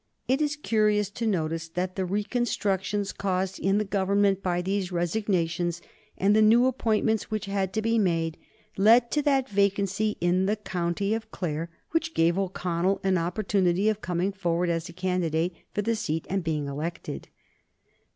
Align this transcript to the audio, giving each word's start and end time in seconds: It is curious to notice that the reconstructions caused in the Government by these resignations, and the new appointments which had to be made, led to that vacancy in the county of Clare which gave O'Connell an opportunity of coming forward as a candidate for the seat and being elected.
It 0.27 0.41
is 0.41 0.55
curious 0.55 1.11
to 1.11 1.27
notice 1.27 1.67
that 1.69 1.95
the 1.95 2.05
reconstructions 2.05 3.11
caused 3.13 3.59
in 3.59 3.77
the 3.77 3.85
Government 3.85 4.41
by 4.41 4.63
these 4.63 4.91
resignations, 4.91 5.79
and 6.17 6.35
the 6.35 6.41
new 6.41 6.65
appointments 6.65 7.29
which 7.29 7.45
had 7.45 7.71
to 7.73 7.83
be 7.83 7.99
made, 7.99 8.37
led 8.77 9.11
to 9.11 9.21
that 9.21 9.47
vacancy 9.47 10.17
in 10.19 10.47
the 10.47 10.55
county 10.55 11.13
of 11.13 11.29
Clare 11.29 11.69
which 11.91 12.15
gave 12.15 12.35
O'Connell 12.39 12.99
an 13.03 13.19
opportunity 13.19 13.89
of 13.89 14.01
coming 14.01 14.31
forward 14.31 14.69
as 14.71 14.89
a 14.89 14.93
candidate 14.93 15.53
for 15.71 15.83
the 15.83 15.95
seat 15.95 16.25
and 16.31 16.43
being 16.43 16.65
elected. 16.65 17.27